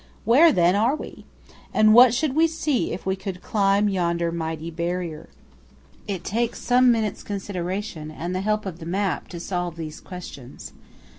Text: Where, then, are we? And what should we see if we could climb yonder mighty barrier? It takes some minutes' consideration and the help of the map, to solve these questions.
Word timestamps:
Where, 0.25 0.51
then, 0.51 0.73
are 0.75 0.95
we? 0.95 1.25
And 1.75 1.93
what 1.93 2.11
should 2.11 2.33
we 2.35 2.47
see 2.47 2.91
if 2.91 3.05
we 3.05 3.15
could 3.15 3.43
climb 3.43 3.87
yonder 3.87 4.31
mighty 4.31 4.71
barrier? 4.71 5.29
It 6.07 6.23
takes 6.23 6.57
some 6.59 6.91
minutes' 6.91 7.21
consideration 7.21 8.09
and 8.09 8.33
the 8.33 8.41
help 8.41 8.65
of 8.65 8.79
the 8.79 8.87
map, 8.87 9.27
to 9.27 9.39
solve 9.39 9.75
these 9.75 9.99
questions. 10.01 10.73